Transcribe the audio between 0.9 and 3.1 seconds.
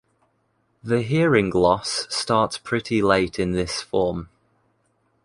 hearing loss starts pretty